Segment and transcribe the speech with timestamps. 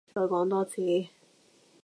[0.15, 0.81] 再講多次？